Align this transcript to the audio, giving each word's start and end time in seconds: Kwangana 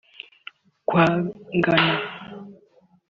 Kwangana 0.87 1.95